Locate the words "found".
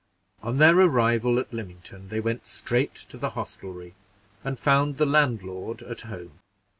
4.57-4.97